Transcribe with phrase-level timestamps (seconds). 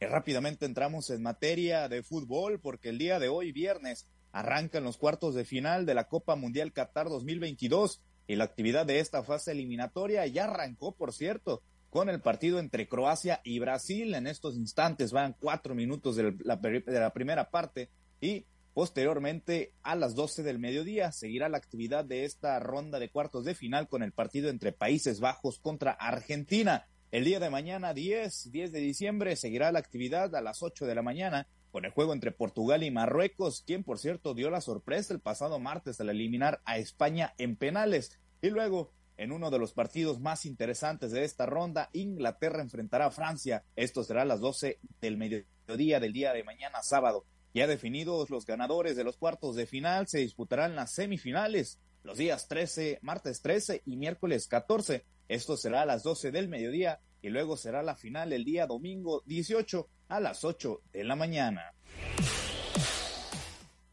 [0.00, 5.34] Rápidamente entramos en materia de fútbol porque el día de hoy, viernes, arrancan los cuartos
[5.34, 10.26] de final de la Copa Mundial Qatar 2022 y la actividad de esta fase eliminatoria
[10.26, 14.14] ya arrancó, por cierto, con el partido entre Croacia y Brasil.
[14.14, 17.90] En estos instantes van cuatro minutos de la, de la primera parte
[18.20, 23.44] y Posteriormente, a las 12 del mediodía, seguirá la actividad de esta ronda de cuartos
[23.44, 26.84] de final con el partido entre Países Bajos contra Argentina.
[27.14, 30.96] El día de mañana, 10, 10 de diciembre, seguirá la actividad a las 8 de
[30.96, 35.14] la mañana con el juego entre Portugal y Marruecos, quien por cierto dio la sorpresa
[35.14, 38.18] el pasado martes al eliminar a España en penales.
[38.42, 43.12] Y luego, en uno de los partidos más interesantes de esta ronda, Inglaterra enfrentará a
[43.12, 43.62] Francia.
[43.76, 47.26] Esto será a las 12 del mediodía del día de mañana, sábado.
[47.54, 52.48] Ya definidos los ganadores de los cuartos de final, se disputarán las semifinales los días
[52.48, 55.04] 13, martes 13 y miércoles 14.
[55.28, 59.22] Esto será a las 12 del mediodía y luego será la final el día domingo
[59.26, 61.72] 18 a las 8 de la mañana.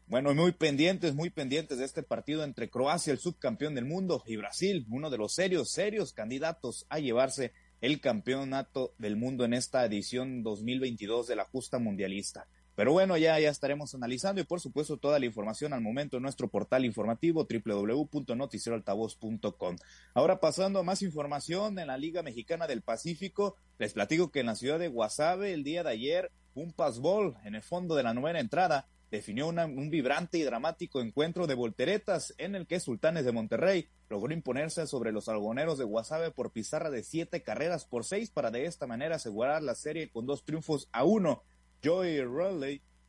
[0.06, 4.36] Bueno, muy pendientes, muy pendientes de este partido entre Croacia, el subcampeón del mundo, y
[4.36, 9.86] Brasil, uno de los serios, serios candidatos a llevarse el campeonato del mundo en esta
[9.86, 12.46] edición 2022 de la justa mundialista.
[12.82, 16.24] Pero bueno, ya, ya estaremos analizando y por supuesto toda la información al momento en
[16.24, 19.76] nuestro portal informativo www.noticieroaltavoz.com.
[20.14, 24.46] Ahora pasando a más información en la Liga Mexicana del Pacífico, les platico que en
[24.46, 28.14] la ciudad de Guasave el día de ayer un pasbol en el fondo de la
[28.14, 33.30] novena entrada definió un vibrante y dramático encuentro de volteretas en el que Sultanes de
[33.30, 38.30] Monterrey logró imponerse sobre los algoneros de Guasave por pizarra de siete carreras por seis
[38.30, 41.44] para de esta manera asegurar la serie con dos triunfos a uno.
[41.84, 42.20] Joey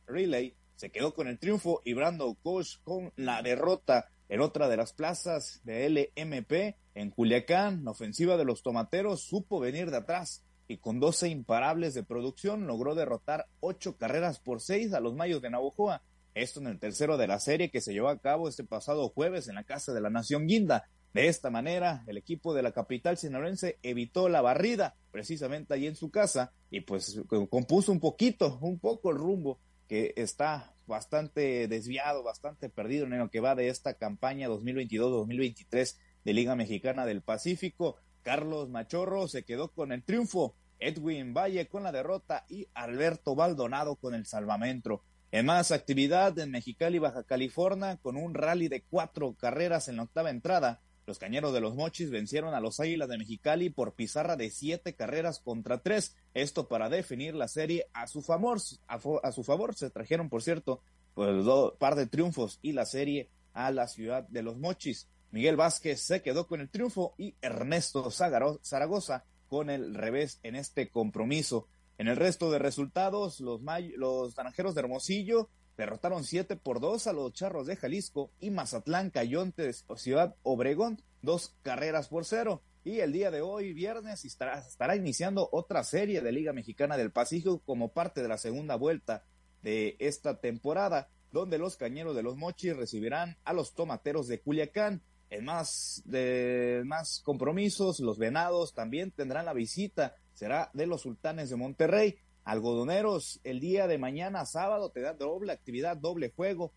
[0.06, 4.76] Riley, se quedó con el triunfo y Brando Koch con la derrota en otra de
[4.76, 7.84] las plazas de LMP en Culiacán.
[7.84, 12.66] La ofensiva de los tomateros supo venir de atrás y con 12 imparables de producción
[12.66, 16.02] logró derrotar ocho carreras por seis a los Mayos de Navojoa.
[16.34, 19.46] Esto en el tercero de la serie que se llevó a cabo este pasado jueves
[19.46, 20.88] en la Casa de la Nación Guinda.
[21.14, 25.94] De esta manera, el equipo de la capital sinaloense evitó la barrida precisamente allí en
[25.94, 32.24] su casa y pues compuso un poquito, un poco el rumbo que está bastante desviado,
[32.24, 37.96] bastante perdido en lo que va de esta campaña 2022-2023 de Liga Mexicana del Pacífico.
[38.22, 43.94] Carlos Machorro se quedó con el triunfo, Edwin Valle con la derrota y Alberto Baldonado
[43.94, 45.04] con el salvamento.
[45.30, 50.02] En más actividad en Mexicali, Baja California, con un rally de cuatro carreras en la
[50.02, 54.36] octava entrada, los Cañeros de los Mochis vencieron a los Águilas de Mexicali por pizarra
[54.36, 56.16] de siete carreras contra tres.
[56.32, 58.58] Esto para definir la serie a su favor.
[58.86, 60.80] A, su favor se trajeron, por cierto,
[61.14, 65.08] pues, dos par de triunfos y la serie a la ciudad de los Mochis.
[65.30, 70.88] Miguel Vázquez se quedó con el triunfo y Ernesto Zaragoza con el revés en este
[70.90, 71.68] compromiso.
[71.98, 73.60] En el resto de resultados, los,
[73.96, 79.10] los naranjeros de Hermosillo derrotaron 7 por 2 a los Charros de Jalisco y Mazatlán
[79.10, 82.62] Cayontes o Ciudad Obregón, dos carreras por cero.
[82.84, 87.12] Y el día de hoy, viernes, estará, estará iniciando otra serie de Liga Mexicana del
[87.12, 89.24] Pacífico como parte de la segunda vuelta
[89.62, 95.02] de esta temporada, donde los Cañeros de los Mochis recibirán a los Tomateros de Culiacán.
[95.30, 101.50] En más, de, más compromisos, los Venados también tendrán la visita, será de los Sultanes
[101.50, 102.16] de Monterrey.
[102.44, 106.72] Algodoneros, el día de mañana sábado te da doble actividad, doble juego,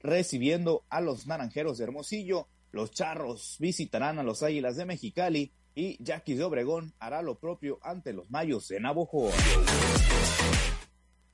[0.00, 2.48] recibiendo a los Naranjeros de Hermosillo.
[2.72, 7.78] Los Charros visitarán a los Águilas de Mexicali y Jackie de Obregón hará lo propio
[7.82, 9.32] ante los Mayos de Navojoa.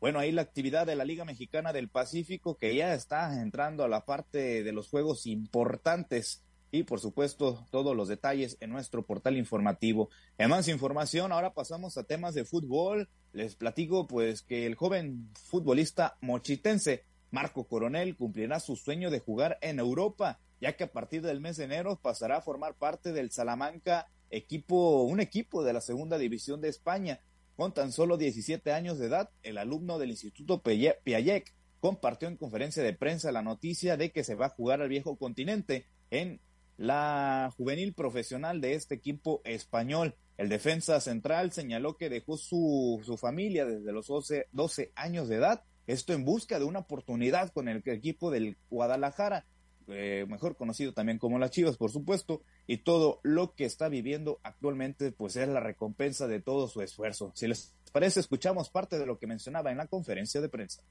[0.01, 3.89] Bueno, ahí la actividad de la Liga Mexicana del Pacífico que ya está entrando a
[3.89, 6.43] la parte de los juegos importantes
[6.73, 10.11] y por supuesto todos los detalles en nuestro portal informativo.
[10.39, 13.09] En más información, ahora pasamos a temas de fútbol.
[13.33, 19.59] Les platico pues que el joven futbolista mochitense Marco Coronel cumplirá su sueño de jugar
[19.63, 23.31] en Europa, ya que a partir del mes de enero pasará a formar parte del
[23.31, 27.21] Salamanca, equipo, un equipo de la segunda división de España.
[27.57, 32.83] Con tan solo 17 años de edad, el alumno del Instituto Piaget compartió en conferencia
[32.83, 36.41] de prensa la noticia de que se va a jugar al viejo continente en
[36.81, 40.17] la juvenil profesional de este equipo español.
[40.39, 45.37] El defensa central señaló que dejó su, su familia desde los 12, 12, años de
[45.37, 49.45] edad, esto en busca de una oportunidad con el equipo del Guadalajara,
[49.89, 54.41] eh, mejor conocido también como las Chivas, por supuesto, y todo lo que está viviendo
[54.43, 57.31] actualmente, pues es la recompensa de todo su esfuerzo.
[57.35, 60.83] Si les parece, escuchamos parte de lo que mencionaba en la conferencia de prensa.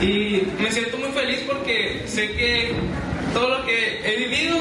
[0.00, 4.58] Y me siento muy feliz porque sé que todo lo que he vivido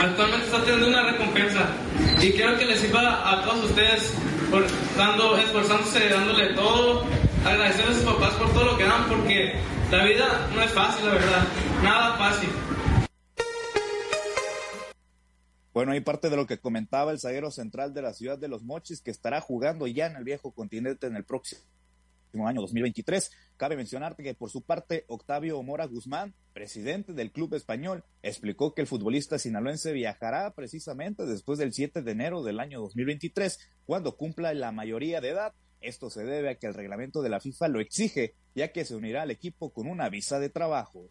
[0.00, 1.68] actualmente está teniendo una recompensa.
[2.20, 4.14] Y quiero que les sirva a todos ustedes
[4.96, 7.04] dando, esforzándose, dándole todo,
[7.44, 9.54] agradecer a sus papás por todo lo que dan, porque
[9.90, 11.46] la vida no es fácil, la verdad,
[11.82, 12.48] nada fácil.
[15.72, 18.62] Bueno, hay parte de lo que comentaba el zaguero central de la ciudad de Los
[18.62, 21.62] Mochis, que estará jugando ya en el viejo continente en el próximo
[22.42, 23.30] año 2023.
[23.56, 28.82] Cabe mencionarte que por su parte Octavio Mora Guzmán, presidente del club español, explicó que
[28.82, 34.52] el futbolista sinaloense viajará precisamente después del 7 de enero del año 2023, cuando cumpla
[34.54, 35.54] la mayoría de edad.
[35.80, 38.96] Esto se debe a que el reglamento de la FIFA lo exige, ya que se
[38.96, 41.10] unirá al equipo con una visa de trabajo.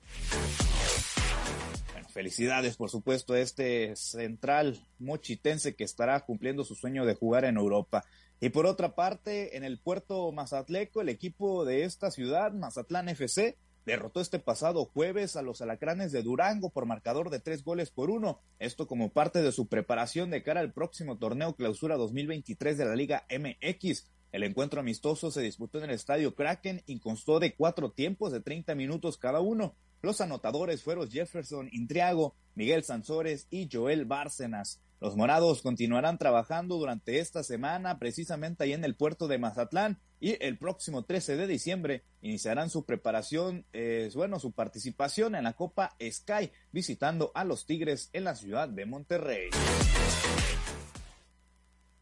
[2.13, 7.57] Felicidades, por supuesto, a este central mochitense que estará cumpliendo su sueño de jugar en
[7.57, 8.05] Europa.
[8.43, 13.57] Y por otra parte, en el puerto Mazatleco, el equipo de esta ciudad, Mazatlán FC,
[13.85, 18.09] derrotó este pasado jueves a los alacranes de Durango por marcador de tres goles por
[18.09, 18.41] uno.
[18.59, 22.97] Esto como parte de su preparación de cara al próximo torneo clausura 2023 de la
[22.97, 24.11] Liga MX.
[24.33, 28.41] El encuentro amistoso se disputó en el estadio Kraken y constó de cuatro tiempos de
[28.41, 29.73] 30 minutos cada uno.
[30.01, 34.81] Los anotadores fueron Jefferson Intriago, Miguel Sansores y Joel Bárcenas.
[35.03, 40.41] Los morados continuarán trabajando durante esta semana precisamente ahí en el puerto de Mazatlán y
[40.41, 45.97] el próximo 13 de diciembre iniciarán su preparación, eh, bueno, su participación en la Copa
[46.01, 49.49] Sky visitando a los Tigres en la ciudad de Monterrey.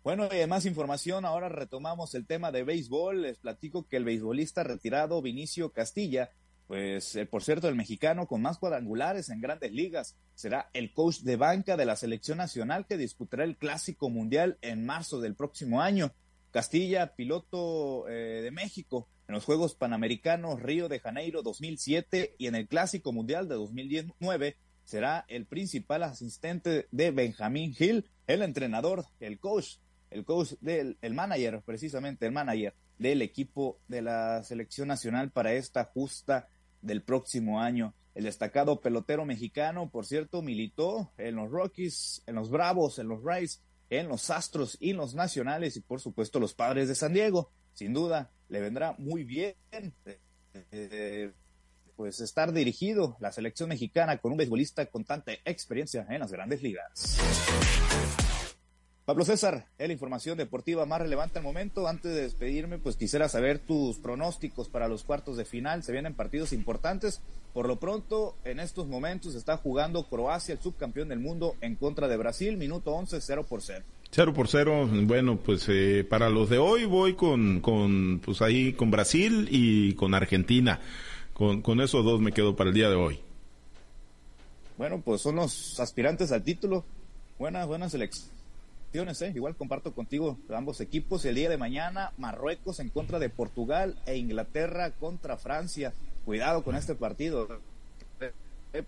[0.04, 3.24] Bueno, y más información, ahora retomamos el tema de béisbol.
[3.24, 6.30] Les platico que el beisbolista retirado Vinicio Castilla
[6.72, 11.18] pues eh, por cierto, el mexicano con más cuadrangulares en grandes ligas será el coach
[11.18, 15.82] de banca de la selección nacional que disputará el Clásico Mundial en marzo del próximo
[15.82, 16.14] año.
[16.50, 22.56] Castilla, piloto eh, de México en los Juegos Panamericanos Río de Janeiro 2007 y en
[22.56, 29.40] el Clásico Mundial de 2019, será el principal asistente de Benjamín Hill, el entrenador, el
[29.40, 29.76] coach,
[30.10, 35.52] el coach del el manager, precisamente el manager del equipo de la selección nacional para
[35.52, 36.48] esta justa
[36.82, 37.94] del próximo año.
[38.14, 43.24] El destacado pelotero mexicano, por cierto, militó en los Rockies, en los Bravos, en los
[43.24, 47.14] Rays, en los Astros y en los Nacionales y por supuesto los Padres de San
[47.14, 47.52] Diego.
[47.74, 49.56] Sin duda, le vendrá muy bien
[50.72, 51.32] eh,
[51.96, 56.62] pues estar dirigido la selección mexicana con un beisbolista con tanta experiencia en las grandes
[56.62, 57.18] ligas.
[59.12, 61.86] Pablo César, es la información deportiva más relevante al momento.
[61.86, 65.84] Antes de despedirme, pues quisiera saber tus pronósticos para los cuartos de final.
[65.84, 67.22] Se vienen partidos importantes.
[67.54, 72.08] Por lo pronto, en estos momentos está jugando Croacia, el subcampeón del mundo, en contra
[72.08, 72.56] de Brasil.
[72.56, 73.84] Minuto 11, 0 por 0.
[74.12, 78.72] 0 por 0, bueno, pues eh, para los de hoy voy con, con, pues ahí
[78.72, 80.80] con Brasil y con Argentina.
[81.34, 83.20] Con, con esos dos me quedo para el día de hoy.
[84.78, 86.86] Bueno, pues son los aspirantes al título.
[87.38, 88.41] Buenas, buenas elecciones
[88.94, 89.32] ¿eh?
[89.34, 91.24] Igual comparto contigo ambos equipos.
[91.26, 95.94] El día de mañana, Marruecos en contra de Portugal e Inglaterra contra Francia.
[96.26, 97.48] Cuidado con este partido.
[98.74, 98.84] ¿eh?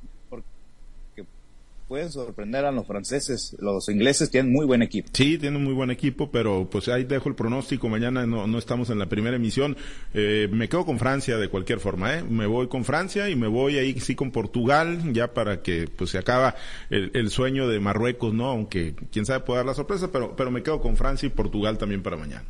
[1.87, 3.55] Pueden sorprender a los franceses.
[3.59, 5.09] Los ingleses tienen muy buen equipo.
[5.13, 7.89] Sí, tienen muy buen equipo, pero pues ahí dejo el pronóstico.
[7.89, 9.77] Mañana no, no estamos en la primera emisión.
[10.13, 12.23] Eh, me quedo con Francia de cualquier forma, ¿eh?
[12.23, 16.11] Me voy con Francia y me voy ahí sí con Portugal, ya para que pues
[16.11, 16.55] se acaba
[16.89, 18.49] el, sueño de Marruecos, ¿no?
[18.49, 21.77] Aunque quién sabe puede dar la sorpresa, pero, pero me quedo con Francia y Portugal
[21.77, 22.45] también para mañana.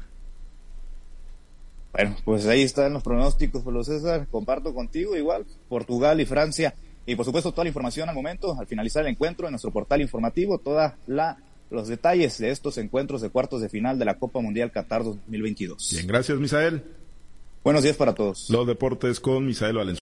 [1.93, 4.27] Bueno, pues ahí están los pronósticos, Pablo César.
[4.31, 6.73] Comparto contigo igual, Portugal y Francia
[7.05, 10.01] y por supuesto, toda la información al momento, al finalizar el encuentro, en nuestro portal
[10.01, 11.37] informativo, toda la
[11.73, 15.89] los detalles de estos encuentros de cuartos de final de la Copa Mundial Qatar 2022.
[15.91, 16.83] Bien, gracias, Misael.
[17.63, 18.49] Buenos días para todos.
[18.49, 19.91] Los deportes con Misael Valenzuela.